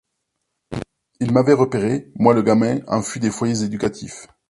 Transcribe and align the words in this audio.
Il 1.19 1.31
m’avait 1.31 1.53
repéré, 1.53 2.11
moi 2.15 2.33
le 2.33 2.41
gamin 2.41 2.79
enfui 2.87 3.19
des 3.19 3.29
foyers 3.29 3.61
éducatifs. 3.63 4.25